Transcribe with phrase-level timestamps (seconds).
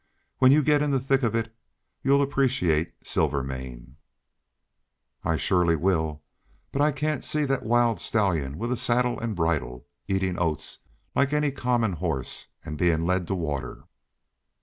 [0.39, 1.55] When you get in the thick of it
[2.01, 3.97] you'll appreciate Silvermane."
[5.23, 6.23] "I surely will.
[6.71, 10.79] But I can't see that wild stallion with a saddle and a bridle, eating oats
[11.15, 13.83] like any common horse, and being led to water."